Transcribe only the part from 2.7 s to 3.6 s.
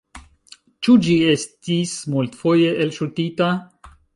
elŝutita?